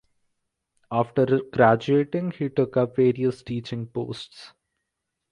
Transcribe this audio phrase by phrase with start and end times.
[0.89, 4.51] After graduating he took up various teaching posts.